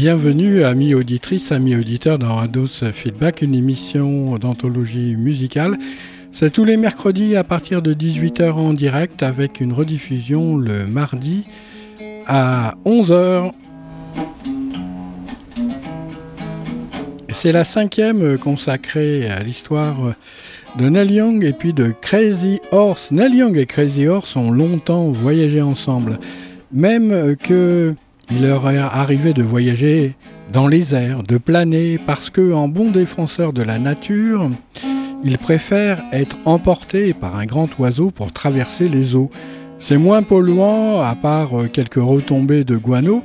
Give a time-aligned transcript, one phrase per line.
[0.00, 5.76] Bienvenue, amis auditrices, amis auditeurs, dans Ados Feedback, une émission d'anthologie musicale.
[6.30, 11.48] C'est tous les mercredis à partir de 18h en direct avec une rediffusion le mardi
[12.28, 13.50] à 11h.
[17.30, 20.14] C'est la cinquième consacrée à l'histoire
[20.78, 23.10] de Neil Young et puis de Crazy Horse.
[23.10, 26.20] Neil Young et Crazy Horse ont longtemps voyagé ensemble,
[26.70, 27.96] même que
[28.30, 30.14] il leur est arrivé de voyager
[30.52, 34.50] dans les airs, de planer, parce que, en bon défenseur de la nature,
[35.24, 39.30] ils préfèrent être emportés par un grand oiseau pour traverser les eaux.
[39.78, 43.22] C'est moins polluant, à part quelques retombées de guano,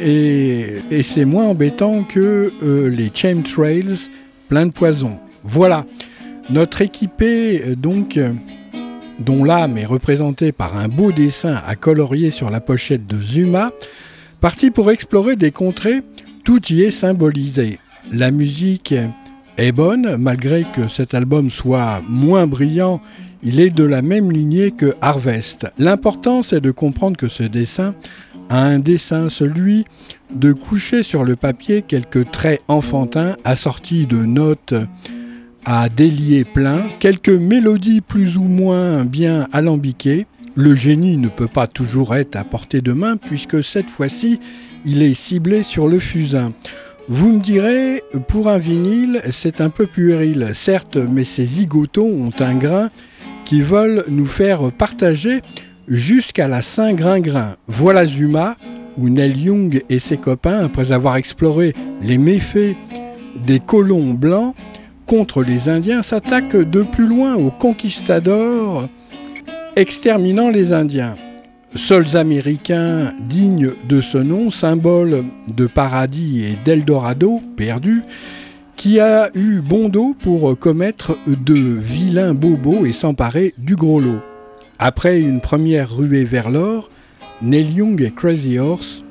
[0.00, 4.08] et, c'est moins embêtant que euh, les chemtrails
[4.48, 5.18] pleins de poison.
[5.42, 5.84] Voilà,
[6.50, 8.18] notre équipé, donc,
[9.18, 13.72] dont l'âme est représentée par un beau dessin à colorier sur la pochette de Zuma,
[14.40, 16.02] Parti pour explorer des contrées,
[16.44, 17.80] tout y est symbolisé.
[18.12, 18.94] La musique
[19.56, 23.00] est bonne, malgré que cet album soit moins brillant,
[23.42, 25.66] il est de la même lignée que Harvest.
[25.76, 27.96] L'important c'est de comprendre que ce dessin
[28.48, 29.84] a un dessin, celui
[30.32, 34.74] de coucher sur le papier quelques traits enfantins assortis de notes
[35.64, 40.26] à délier plein, quelques mélodies plus ou moins bien alambiquées,
[40.58, 44.40] le génie ne peut pas toujours être à portée de main puisque cette fois-ci,
[44.84, 46.52] il est ciblé sur le fusain.
[47.08, 52.32] Vous me direz, pour un vinyle, c'est un peu puéril, certes, mais ces zigotos ont
[52.40, 52.90] un grain
[53.44, 55.42] qui veulent nous faire partager
[55.86, 57.54] jusqu'à la Saint-Gringrin.
[57.68, 58.56] Voilà Zuma,
[58.96, 62.74] où Neil Young et ses copains, après avoir exploré les méfaits
[63.46, 64.56] des colons blancs
[65.06, 68.88] contre les Indiens, s'attaquent de plus loin aux conquistadors
[69.76, 71.16] exterminant les Indiens.
[71.74, 75.24] Seuls Américains dignes de ce nom, symbole
[75.54, 78.02] de paradis et d'Eldorado perdu,
[78.76, 84.20] qui a eu bon dos pour commettre de vilains bobos et s'emparer du gros lot.
[84.78, 86.90] Après une première ruée vers l'or,
[87.42, 89.04] Neil Young et Crazy Horse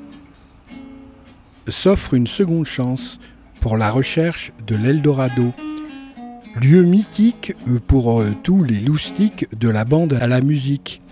[1.68, 3.18] s'offrent une seconde chance
[3.60, 5.52] pour la recherche de l'Eldorado
[6.62, 7.54] lieu mythique
[7.86, 11.02] pour euh, tous les loustiques de la bande à la musique.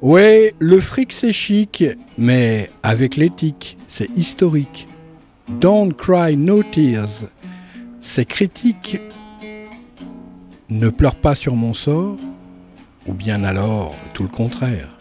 [0.00, 1.84] Ouais, le fric c'est chic,
[2.16, 4.86] mais avec l'éthique, c'est historique.
[5.60, 7.28] Don't cry no tears.
[8.00, 9.00] C'est critique.
[10.68, 12.16] Ne pleure pas sur mon sort,
[13.06, 14.97] ou bien alors tout le contraire.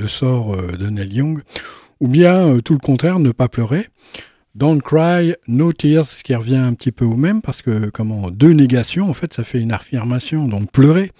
[0.00, 1.42] Le sort de Neil Young,
[2.00, 3.88] ou bien tout le contraire, ne pas pleurer.
[4.56, 8.30] Don't cry, no tears, ce qui revient un petit peu au même, parce que comment
[8.30, 11.12] deux négations, en fait, ça fait une affirmation, donc pleurer.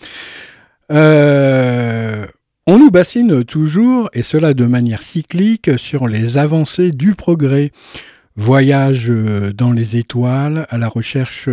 [0.91, 7.71] on nous bassine toujours, et cela de manière cyclique, sur les avancées du progrès.
[8.37, 9.13] Voyage
[9.55, 11.49] dans les étoiles, à la recherche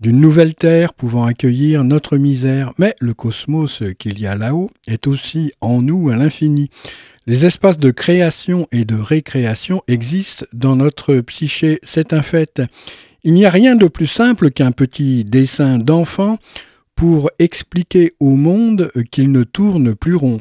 [0.00, 5.06] d'une nouvelle terre pouvant accueillir notre misère, mais le cosmos qu'il y a là-haut est
[5.06, 6.70] aussi en nous à l'infini.
[7.26, 12.62] Les espaces de création et de récréation existent dans notre psyché, c'est un fait.
[13.24, 16.38] Il n'y a rien de plus simple qu'un petit dessin d'enfant
[16.94, 20.38] pour expliquer au monde qu'il ne tourne plus rond.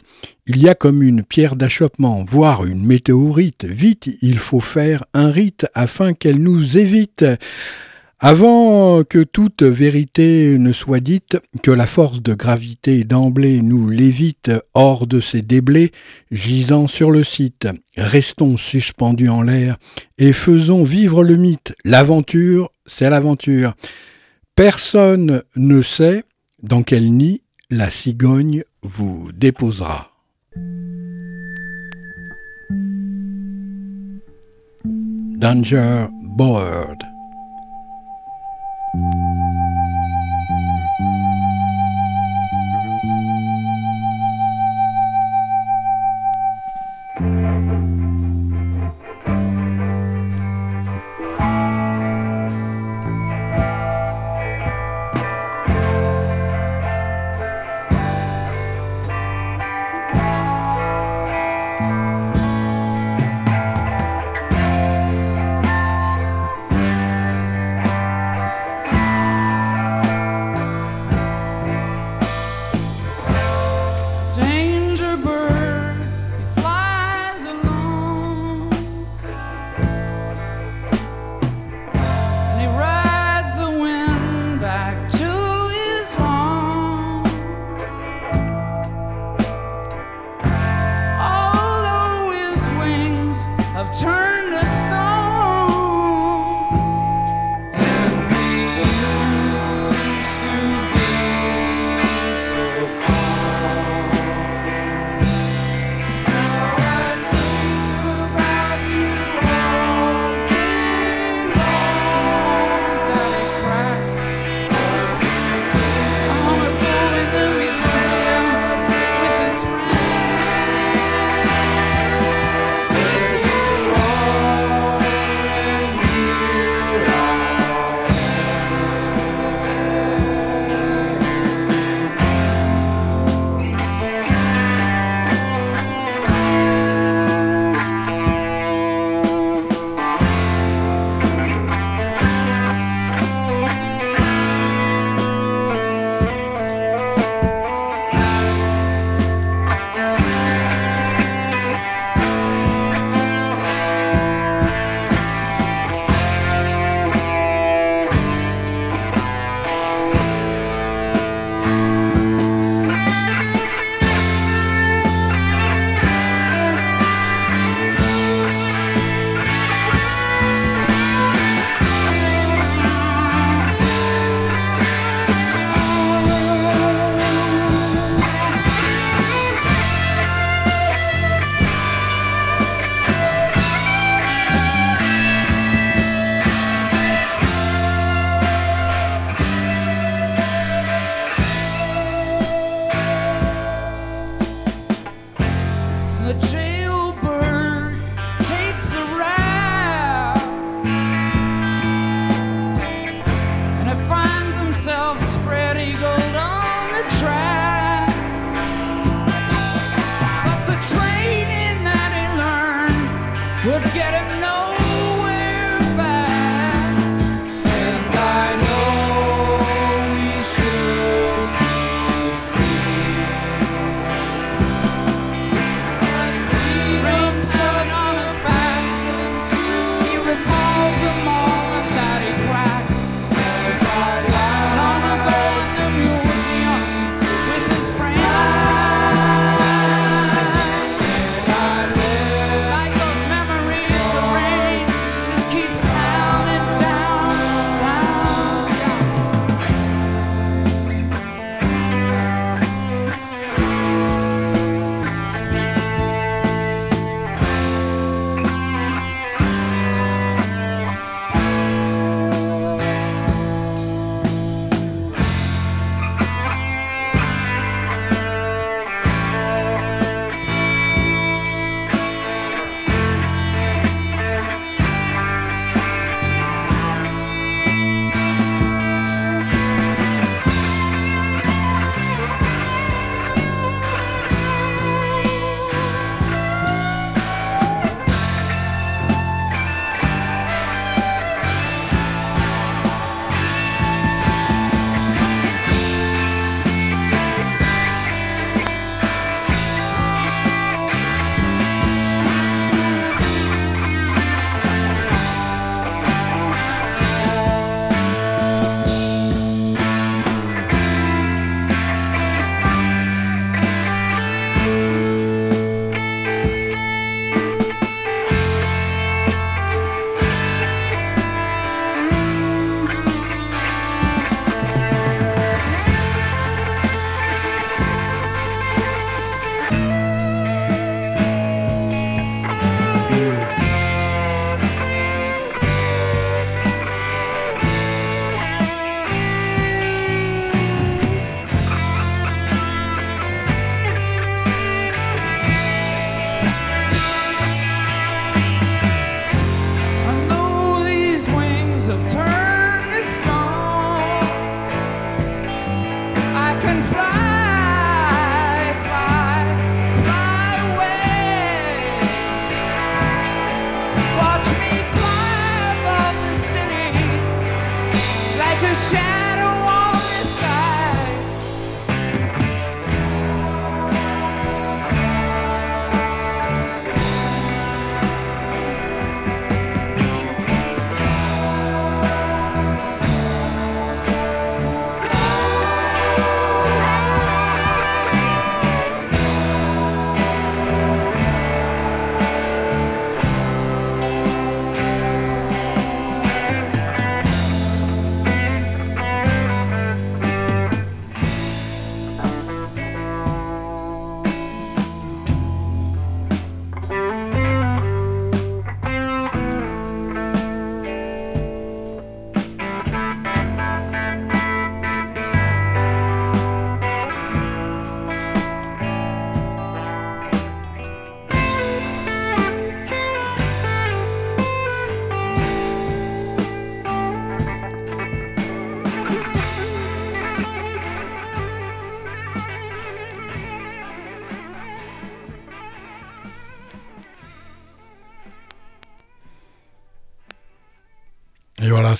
[0.48, 3.66] Il y a comme une pierre d'achoppement, voire une météorite.
[3.66, 7.26] Vite, il faut faire un rite afin qu'elle nous évite.
[8.20, 14.52] Avant que toute vérité ne soit dite, que la force de gravité d'emblée nous l'évite
[14.74, 15.92] hors de ces déblais
[16.32, 17.68] gisant sur le site,
[17.98, 19.78] restons suspendus en l'air
[20.18, 21.76] et faisons vivre le mythe.
[21.84, 23.76] L'aventure, c'est l'aventure.
[24.56, 26.24] Personne ne sait
[26.64, 30.12] dans quel nid la cigogne vous déposera.
[35.38, 36.08] Danger
[36.38, 37.15] Bird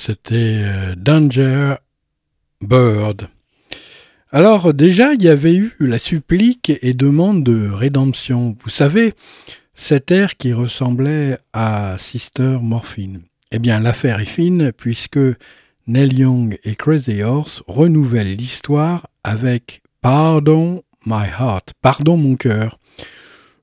[0.06, 1.78] c'était euh, Danger
[2.62, 3.28] Bird.
[4.30, 8.56] Alors déjà, il y avait eu la supplique et demande de rédemption.
[8.64, 9.16] Vous savez,
[9.74, 13.22] cet air qui ressemblait à Sister Morphine.
[13.52, 15.20] Eh bien, l'affaire est fine puisque
[15.88, 22.78] Neil Young et Crazy Horse renouvellent l'histoire avec Pardon My Heart, pardon mon cœur.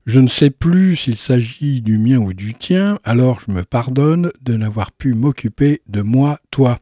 [0.04, 4.32] Je ne sais plus s'il s'agit du mien ou du tien, alors je me pardonne
[4.42, 6.80] de n'avoir pu m'occuper de moi, toi.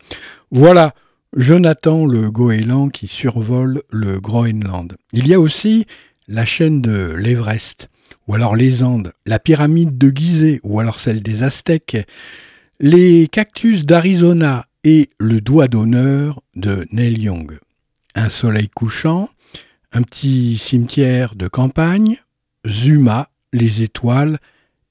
[0.51, 0.95] Voilà,
[1.37, 4.97] Jonathan le goéland qui survole le Groenland.
[5.13, 5.87] Il y a aussi
[6.29, 7.91] la chaîne de l'Everest,
[8.27, 12.07] ou alors les Andes, la pyramide de Gizeh, ou alors celle des Aztèques,
[12.81, 17.59] les cactus d'Arizona et le doigt d'honneur de Neil Young.
[18.15, 19.29] Un soleil couchant,
[19.93, 22.17] un petit cimetière de campagne,
[22.67, 24.39] Zuma, les étoiles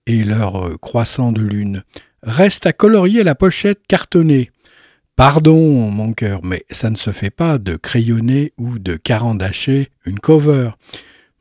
[0.05, 1.83] et leur euh, croissant de lune.
[2.23, 4.51] Reste à colorier la pochette cartonnée.
[5.15, 10.19] Pardon, mon cœur, mais ça ne se fait pas de crayonner ou de carandacher une
[10.19, 10.71] cover.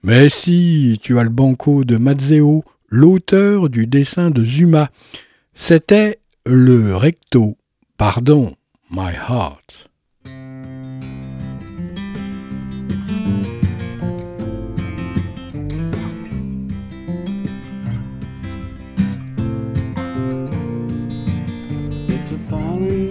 [0.03, 4.91] Mais si, tu as le banco de Mazzeo, l'auteur du dessin de Zuma.
[5.53, 7.57] C'était le recto.
[7.97, 8.55] Pardon,
[8.91, 9.88] my heart.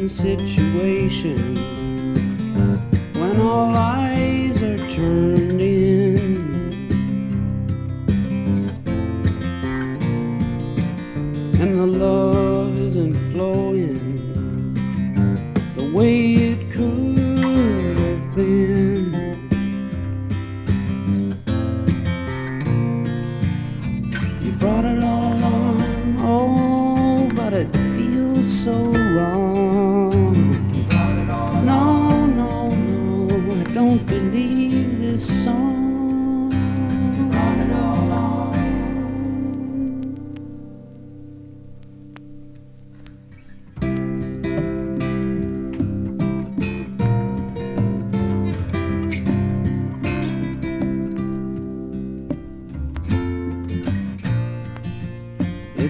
[0.08, 1.56] Situation
[3.14, 6.38] when all eyes are turned in.
[11.62, 14.00] And the love isn't flowing
[15.76, 16.27] the way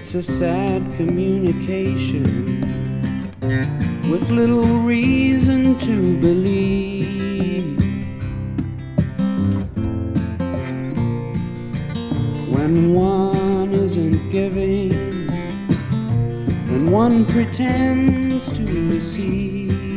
[0.08, 2.62] It's a sad communication
[4.10, 7.78] with little reason to believe.
[12.48, 14.88] When one isn't giving,
[16.68, 19.87] then one pretends to receive.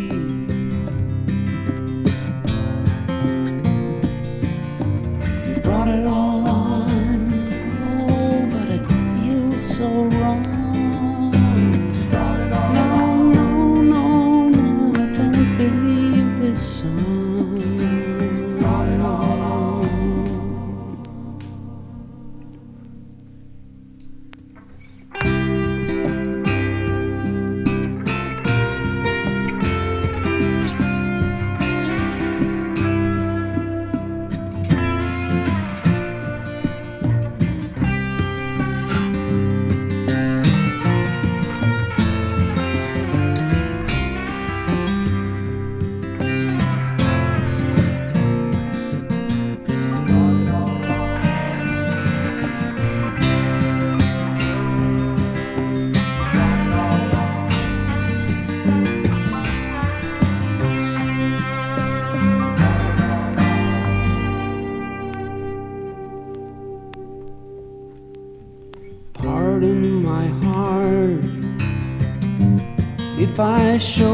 [73.82, 74.11] Show.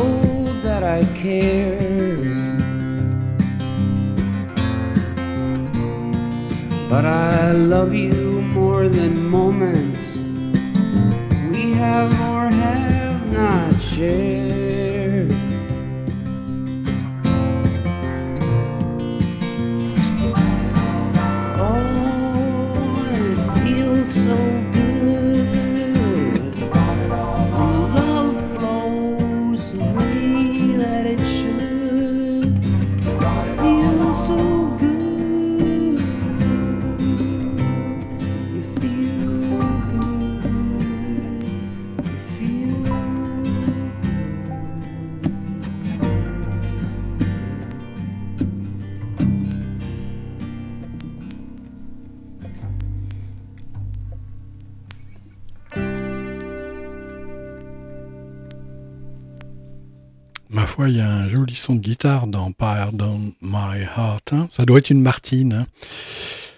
[60.85, 64.33] Il y a un joli son de guitare dans Pardon My Heart.
[64.33, 64.47] Hein.
[64.51, 65.53] Ça doit être une Martine.
[65.53, 65.67] Hein.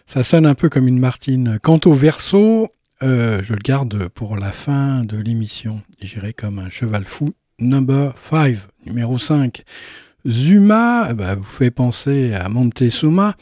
[0.08, 1.58] Ça sonne un peu comme une Martine.
[1.62, 2.68] Quant au verso,
[3.02, 5.82] euh, je le garde pour la fin de l'émission.
[6.02, 7.34] J'irai comme un cheval fou.
[7.60, 9.64] Number 5, numéro 5.
[10.28, 13.36] Zuma eh ben, vous fait penser à Montezuma,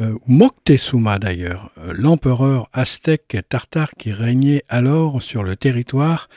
[0.00, 6.28] euh, Moctezuma d'ailleurs, euh, l'empereur aztèque tartare qui régnait alors sur le territoire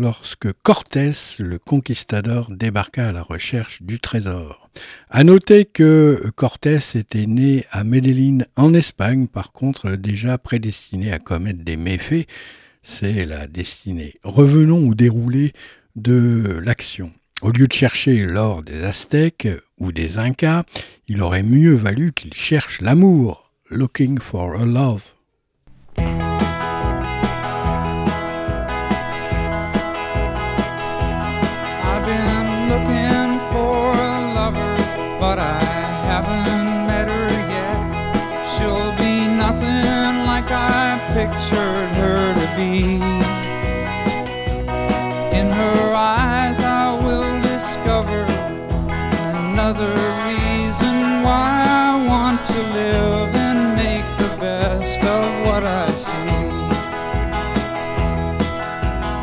[0.00, 4.70] lorsque Cortés, le conquistador, débarqua à la recherche du trésor.
[5.10, 11.18] À noter que Cortés était né à Medellín en Espagne, par contre déjà prédestiné à
[11.18, 12.26] commettre des méfaits,
[12.82, 14.14] c'est la destinée.
[14.24, 15.52] Revenons au déroulé
[15.96, 17.12] de l'action.
[17.42, 20.64] Au lieu de chercher l'or des Aztèques ou des Incas,
[21.08, 25.14] il aurait mieux valu qu'il cherche l'amour, looking for a love.
[39.50, 42.94] Nothing like I pictured her to be.
[45.38, 48.22] In her eyes, I will discover
[49.34, 49.94] another
[50.28, 51.50] reason why
[51.84, 56.46] I want to live and make the best of what I see.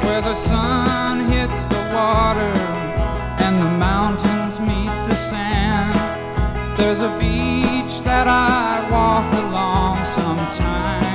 [0.04, 2.56] Where the sun hits the water
[3.46, 5.96] and the mountains meet the sand.
[6.78, 8.57] There's a beach that I
[10.08, 11.07] sometime.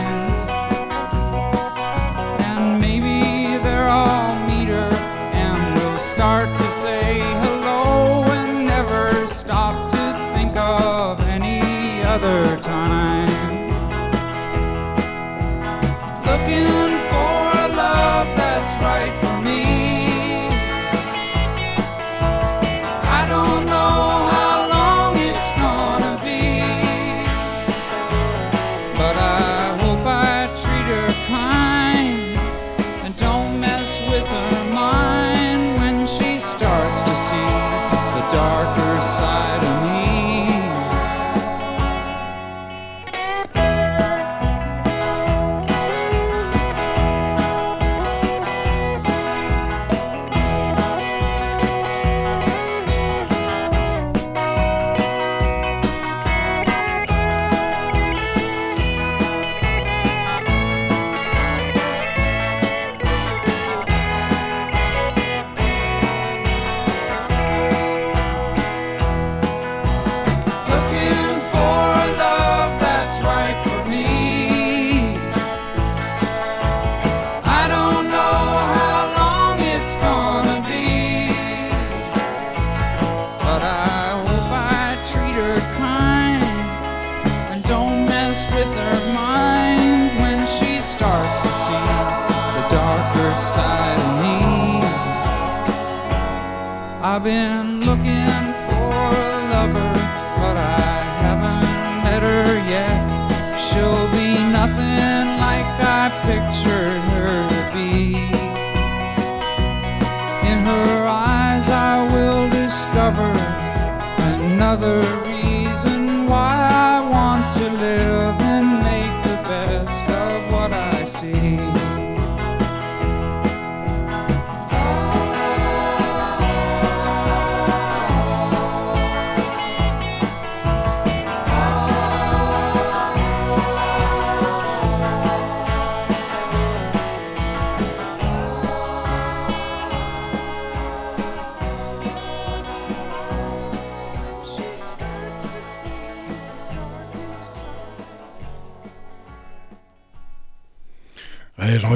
[97.22, 97.71] I've been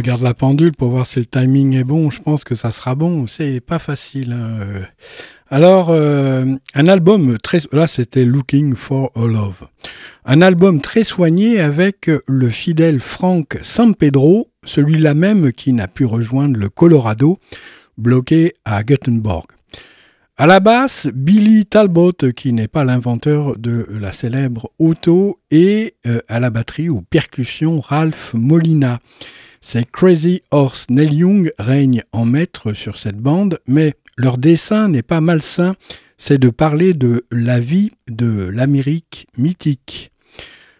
[0.06, 2.10] regarde la pendule pour voir si le timing est bon.
[2.10, 3.26] Je pense que ça sera bon.
[3.26, 4.30] C'est pas facile.
[4.30, 4.82] Hein, euh.
[5.50, 7.58] Alors, euh, un album très...
[7.72, 9.66] Là, c'était Looking for a Love.
[10.24, 13.58] Un album très soigné avec le fidèle Frank
[13.98, 17.40] Pedro, celui-là même qui n'a pu rejoindre le Colorado,
[17.98, 19.46] bloqué à Göteborg.
[20.36, 26.20] À la basse, Billy Talbot, qui n'est pas l'inventeur de la célèbre auto, et euh,
[26.28, 29.00] à la batterie ou percussion, Ralph Molina.
[29.68, 35.02] C'est Crazy Horse Neil Young règne en maître sur cette bande, mais leur dessin n'est
[35.02, 35.74] pas malsain,
[36.18, 40.12] c'est de parler de la vie de l'Amérique mythique.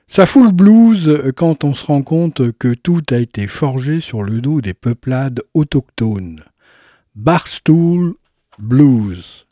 [0.07, 4.23] Ça fout le blues quand on se rend compte que tout a été forgé sur
[4.23, 6.45] le dos des peuplades autochtones.
[7.17, 8.15] Barstool
[8.61, 9.46] Blues.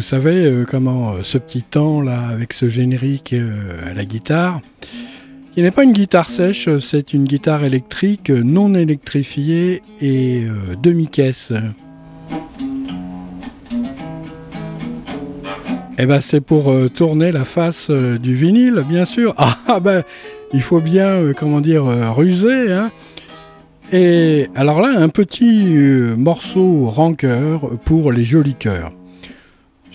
[0.04, 4.60] Savez euh, comment euh, ce petit temps là avec ce générique euh, à la guitare,
[5.52, 10.42] qui n'est pas une guitare sèche, c'est une guitare électrique non électrifiée et
[10.82, 11.52] demi-caisse.
[15.96, 19.34] Eh ben c'est pour tourner la face du vinyle, bien sûr.
[19.68, 20.02] Ah ben,
[20.52, 21.84] il faut bien, comment dire,
[22.16, 22.72] ruser.
[22.72, 22.90] Hein.
[23.92, 25.66] Et alors là, un petit
[26.16, 28.92] morceau rancœur pour les jolis cœurs.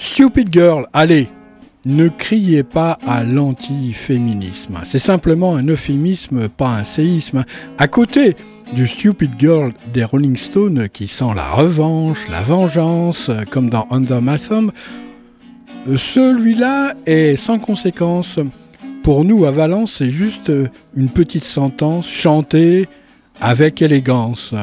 [0.02, 1.28] Stupid Girl, allez,
[1.84, 4.80] ne criez pas à l'anti-féminisme.
[4.86, 7.44] C'est simplement un euphémisme, pas un séisme.
[7.78, 8.38] À côté
[8.72, 14.22] du Stupid Girl des Rolling Stones qui sent la revanche, la vengeance, comme dans Under
[14.22, 14.72] My Thumb,
[15.94, 18.40] celui-là est sans conséquence.
[19.04, 20.50] Pour nous, à Valence, c'est juste
[20.96, 22.88] une petite sentence chantée
[23.42, 24.56] avec élégance.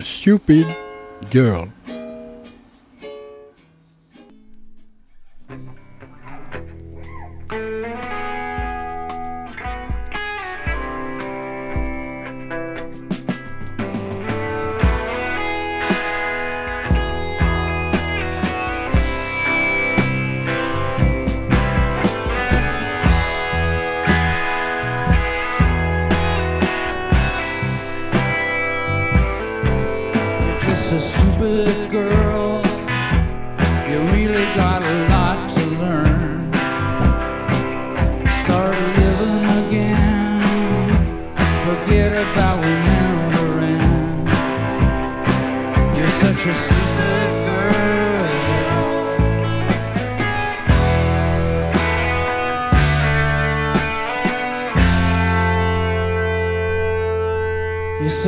[0.00, 0.66] Stupid
[1.30, 1.68] Girl.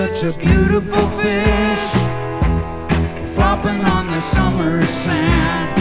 [0.07, 1.91] such a beautiful fish
[3.35, 5.75] flopping on the summer sand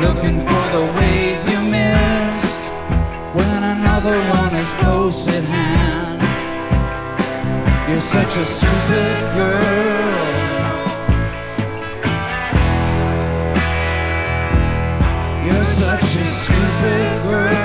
[0.00, 2.62] looking for the wave you missed
[3.34, 6.22] when another one is close at hand.
[7.86, 10.16] You're such a stupid girl.
[15.44, 17.59] You're such a stupid girl.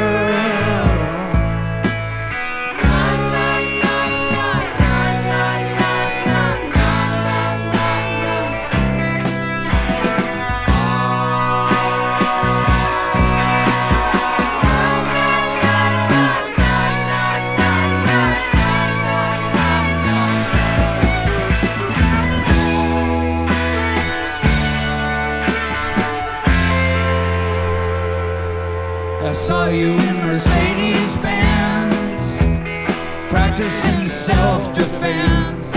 [34.25, 35.75] self-defense.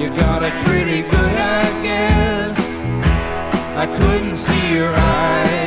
[0.00, 2.58] You got it pretty good, I guess.
[3.76, 5.57] I couldn't see your eyes.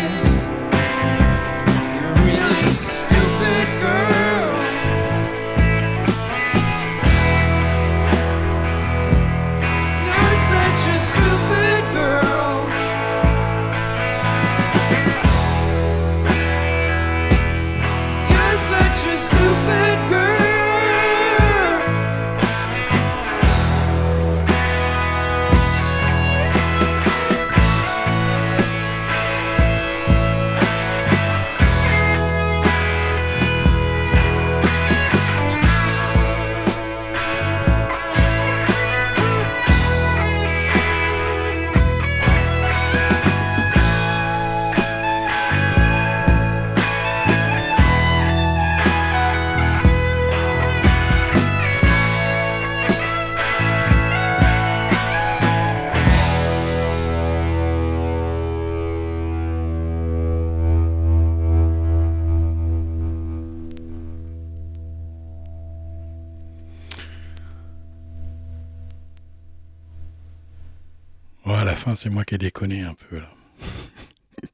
[71.96, 73.20] C'est moi qui ai un peu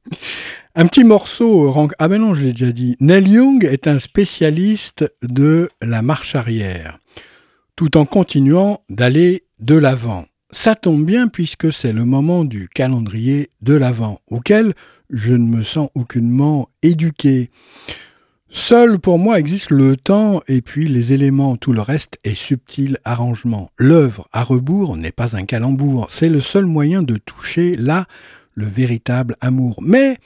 [0.75, 1.73] un petit morceau.
[1.99, 2.95] Ah ben non, je l'ai déjà dit.
[2.99, 6.99] Neil Young est un spécialiste de la marche arrière,
[7.75, 10.25] tout en continuant d'aller de l'avant.
[10.51, 14.73] Ça tombe bien puisque c'est le moment du calendrier de l'avant, auquel
[15.09, 17.49] je ne me sens aucunement éduqué.
[18.49, 22.97] Seul pour moi existe le temps et puis les éléments, tout le reste est subtil
[23.03, 23.69] arrangement.
[23.77, 28.05] L'œuvre à rebours n'est pas un calembour, c'est le seul moyen de toucher là
[28.53, 29.77] le véritable amour.
[29.81, 30.17] Mais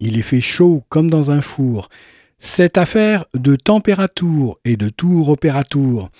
[0.00, 1.88] il est fait chaud comme dans un four.
[2.38, 6.10] Cette affaire de température et de tour opérature,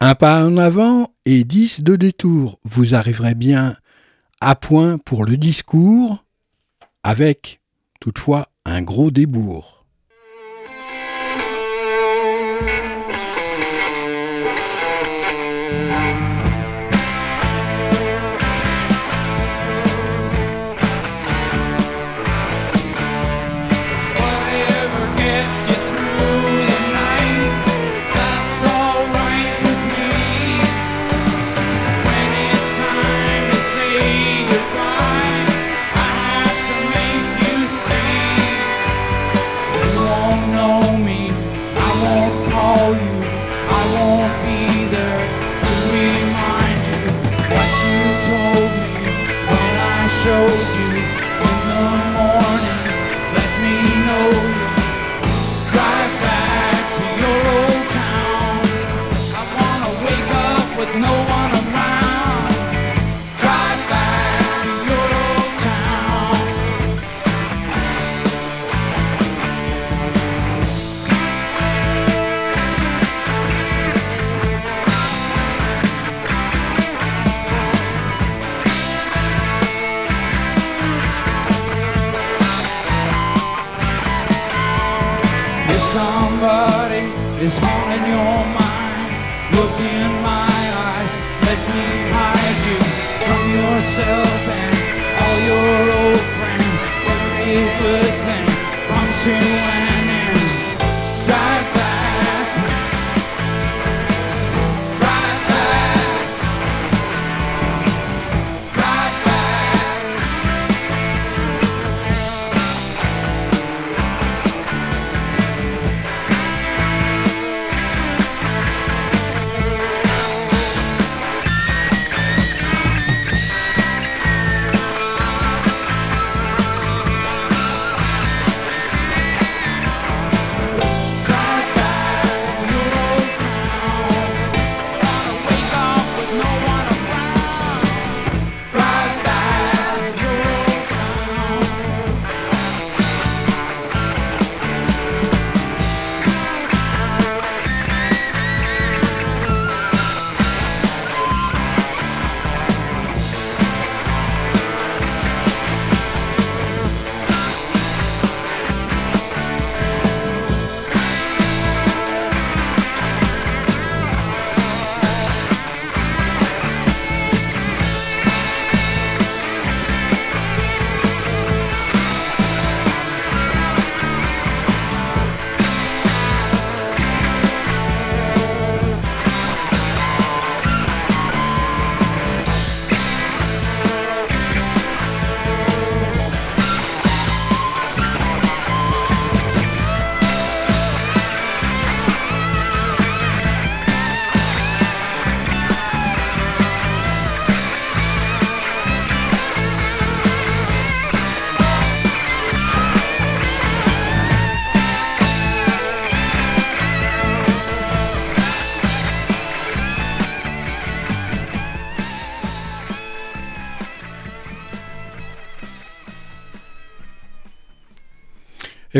[0.00, 3.76] un pas en avant et dix de détour, vous arriverez bien
[4.40, 6.24] à point pour le discours,
[7.02, 7.60] avec
[8.00, 9.71] toutefois un gros débours.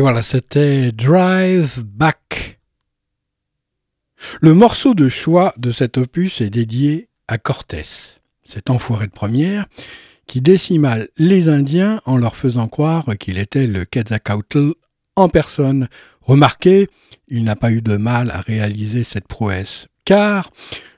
[0.02, 2.58] Voilà, c'était Drive Back.
[4.40, 7.86] Le morceau de choix de cet opus est dédié à Cortés,
[8.42, 9.66] cet enfoiré de première,
[10.26, 14.72] qui décima les Indiens en leur faisant croire qu'il était le Quetzalcoatl
[15.14, 15.88] en personne.
[16.20, 16.88] Remarquez,
[17.28, 20.50] il n'a pas eu de mal à réaliser cette prouesse, car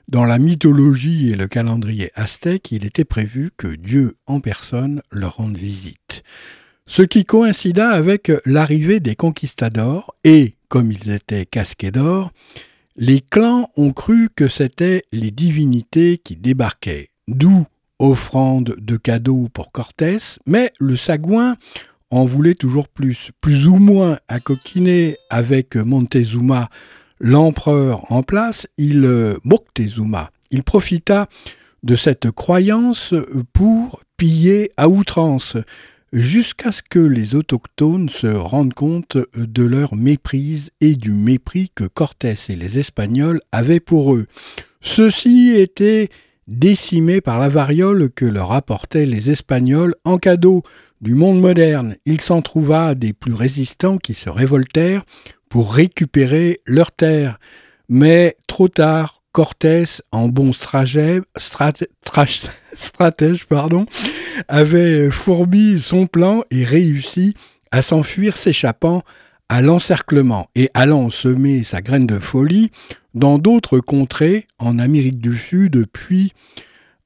[0.07, 5.35] dans la mythologie et le calendrier aztèque, il était prévu que Dieu en personne leur
[5.35, 6.23] rende visite
[6.87, 12.31] ce qui coïncida avec l'arrivée des conquistadors et, comme ils étaient casqués d'or,
[12.95, 17.65] les clans ont cru que c'étaient les divinités qui débarquaient, d'où
[17.99, 21.55] offrande de cadeaux pour Cortés, mais le Sagouin
[22.11, 26.69] en voulait toujours plus, plus ou moins à coquiner avec Montezuma,
[27.19, 31.27] l'empereur en place, il euh, Moctezuma, il profita
[31.83, 33.13] de cette croyance
[33.53, 35.57] pour piller à outrance
[36.13, 41.85] jusqu'à ce que les autochtones se rendent compte de leur méprise et du mépris que
[41.85, 44.27] Cortés et les Espagnols avaient pour eux.
[44.81, 46.09] Ceux-ci étaient
[46.47, 50.63] décimés par la variole que leur apportaient les Espagnols en cadeau
[51.01, 51.95] du monde moderne.
[52.05, 55.05] Il s'en trouva des plus résistants qui se révoltèrent
[55.49, 57.39] pour récupérer leurs terres.
[57.89, 59.83] Mais trop tard, Cortés,
[60.13, 60.53] en bon
[61.35, 61.77] stratège,
[64.47, 67.33] avait fourbi son plan et réussi
[67.69, 69.03] à s'enfuir s'échappant
[69.49, 72.71] à l'encerclement et allant semer sa graine de folie
[73.13, 76.31] dans d'autres contrées, en Amérique du Sud, puis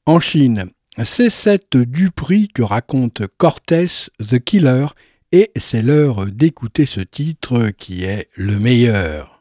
[0.05, 0.65] en Chine.
[1.03, 3.87] C'est cette duperie que raconte Cortés
[4.19, 4.85] The Killer,
[5.31, 9.38] et c'est l'heure d'écouter ce titre qui est le meilleur.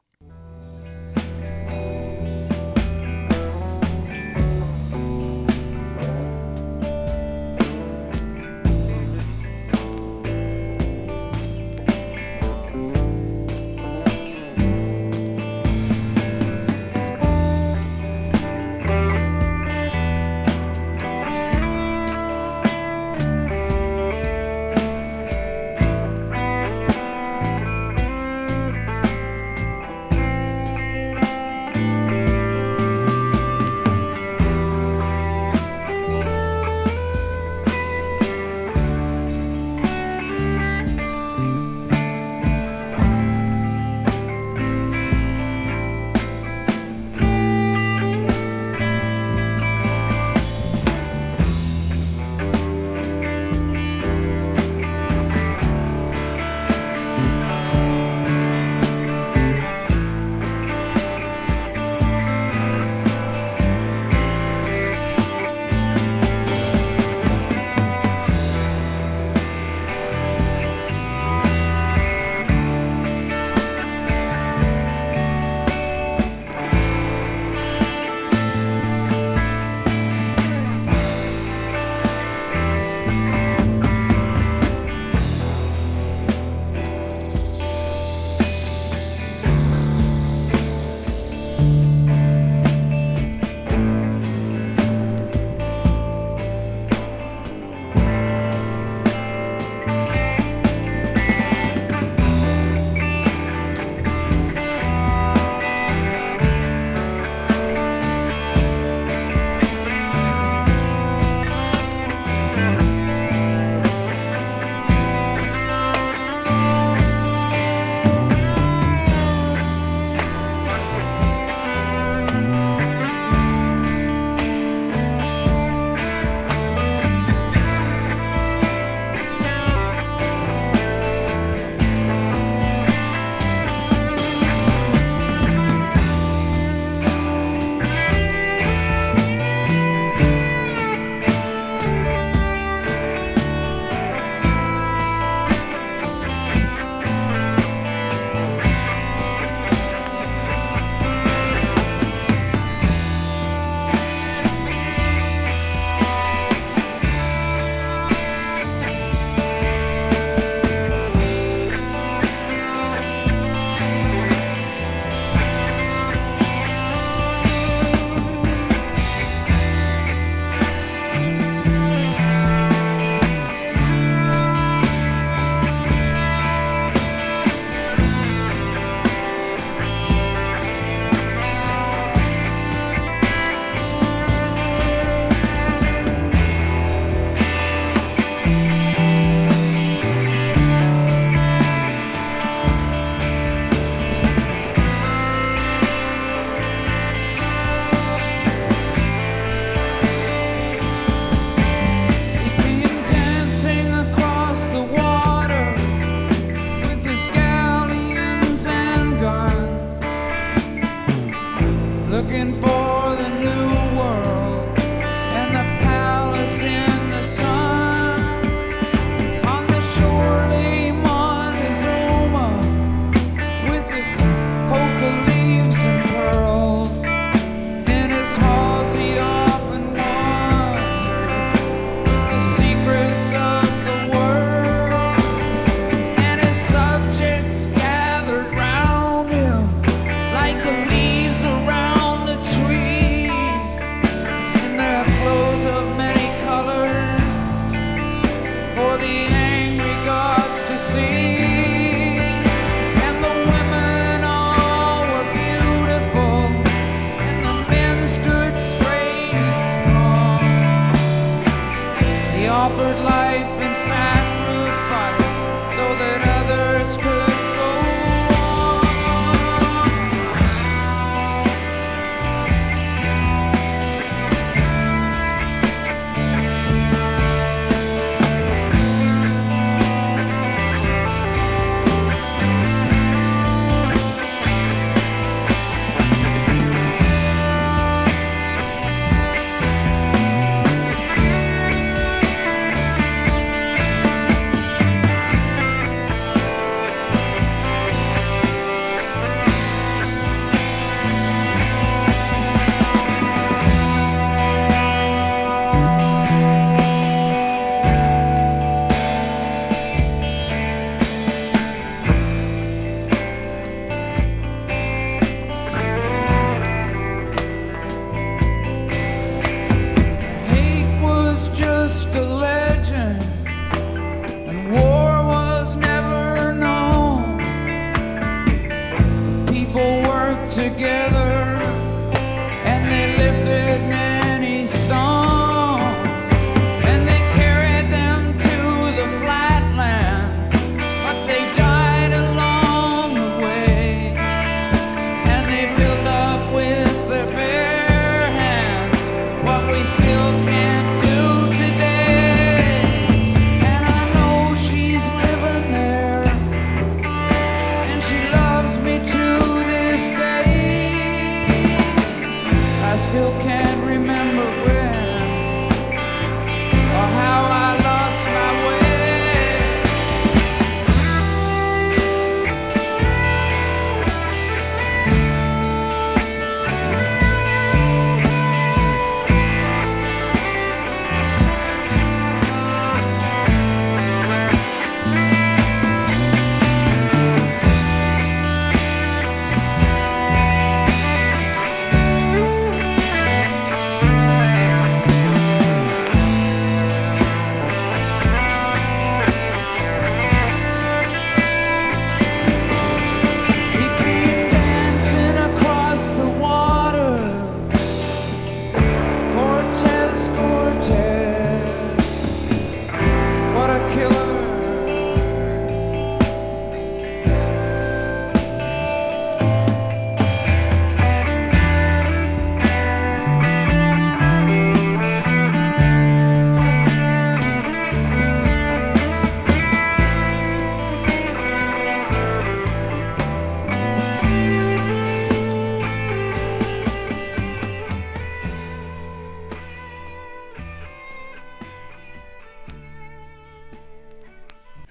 [212.39, 217.58] looking for the new world and the palace in the sun.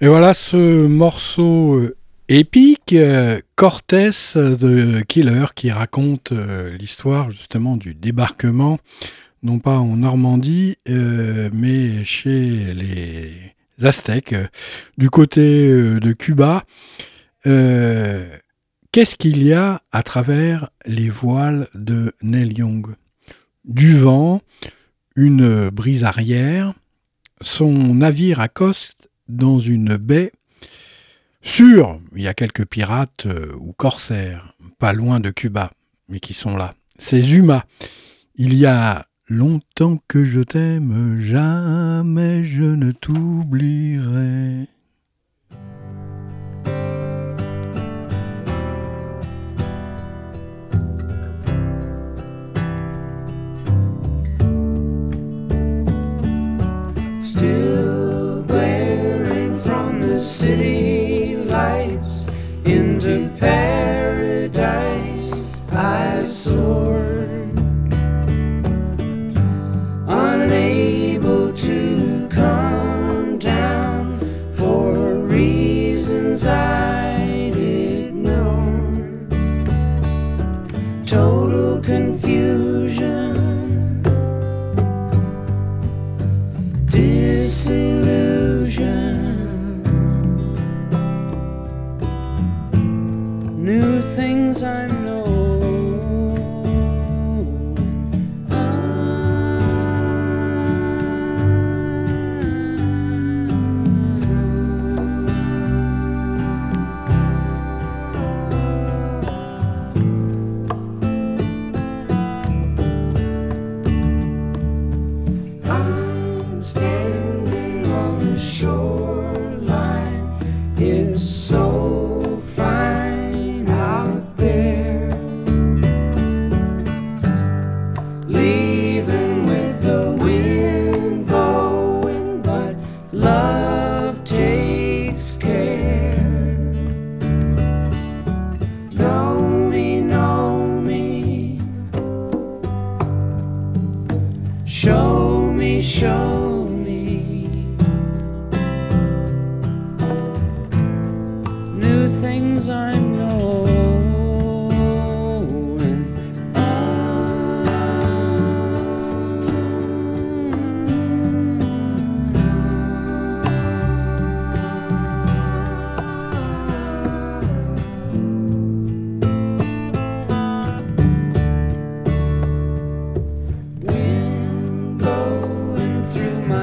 [0.07, 1.97] Et voilà ce morceau euh,
[2.29, 8.79] épique, euh, Cortés de Killer, qui raconte euh, l'histoire justement du débarquement,
[9.43, 13.53] non pas en Normandie, mais chez les
[13.85, 14.33] Aztèques,
[14.97, 15.67] du côté
[15.99, 16.63] de Cuba.
[17.43, 22.95] Qu'est-ce qu'il y a à travers les voiles de Neil Young?
[23.65, 24.41] Du vent,
[25.17, 26.73] une brise arrière,
[27.41, 30.31] son navire accoste dans une baie.
[31.41, 35.71] Sûr, il y a quelques pirates euh, ou corsaires, pas loin de Cuba,
[36.09, 36.75] mais qui sont là.
[36.97, 37.65] C'est Zuma.
[38.35, 44.67] Il y a longtemps que je t'aime, jamais je ne t'oublierai.
[63.39, 63.76] past.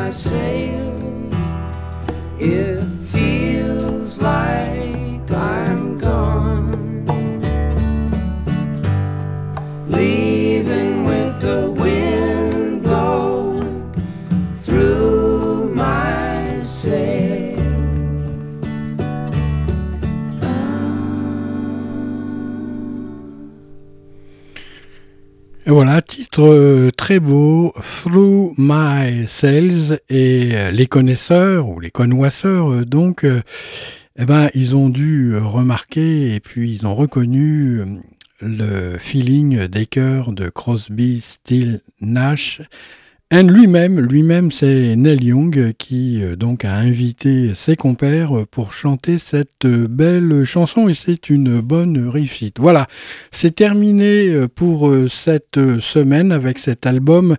[0.05, 1.33] my sails.
[2.39, 2.94] If
[26.43, 33.25] euh, très beau, Through My Cells, et euh, les connaisseurs, ou les connoisseurs, euh, donc,
[34.17, 37.83] eh ben, ils ont dû remarquer, et puis ils ont reconnu
[38.41, 42.61] le feeling des chœurs de Crosby, Still, Nash,
[43.43, 49.67] lui-même, lui-même, c'est Neil Young qui euh, donc a invité ses compères pour chanter cette
[49.67, 52.61] belle chanson et c'est une bonne réussite.
[52.61, 52.87] Voilà,
[53.31, 57.37] c'est terminé euh, pour euh, cette semaine avec cet album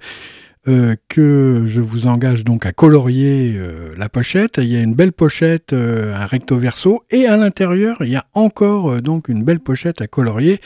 [0.68, 4.58] euh, que je vous engage donc à colorier euh, la pochette.
[4.58, 8.16] Il y a une belle pochette, euh, un recto verso, et à l'intérieur, il y
[8.16, 10.60] a encore donc une belle pochette à colorier.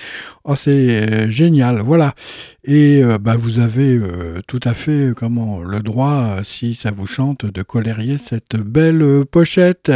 [0.45, 2.16] Oh, c'est génial, voilà.
[2.64, 4.00] Et bah, vous avez
[4.47, 9.91] tout à fait comment le droit, si ça vous chante, de colorier cette belle pochette.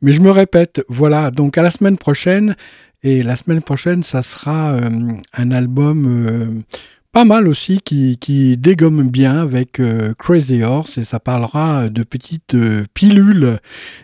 [0.00, 1.30] Mais je me répète, voilà.
[1.30, 2.56] Donc à la semaine prochaine.
[3.02, 4.78] Et la semaine prochaine, ça sera
[5.34, 6.62] un album
[7.14, 12.56] pas mal aussi qui, dégomme bien avec euh, Crazy Horse et ça parlera de petites
[12.56, 13.58] euh, pilules,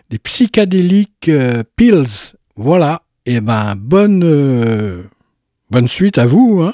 [0.09, 2.37] des psychédéliques euh, pills.
[2.55, 3.03] Voilà.
[3.25, 5.07] Et eh ben bonne
[5.69, 6.63] bonne suite à vous.
[6.63, 6.73] Hein.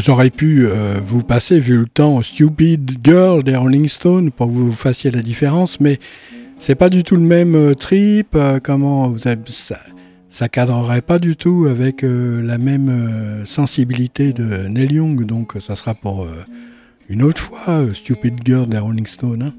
[0.00, 4.52] J'aurais pu euh, vous passer, vu le temps, Stupid Girl des Rolling Stones pour que
[4.52, 5.98] vous fassiez la différence, mais
[6.58, 8.34] c'est pas du tout le même euh, trip.
[8.34, 9.78] Euh, comment vous ça,
[10.28, 15.94] ça cadrerait pas du tout avec la même sensibilité de Neil Young, donc ça sera
[15.94, 16.26] pour
[17.08, 19.42] une autre fois, Stupid Girl des Rolling Stones.
[19.42, 19.54] Hein.